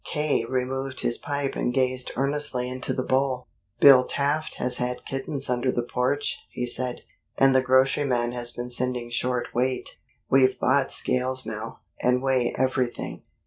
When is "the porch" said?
5.71-6.39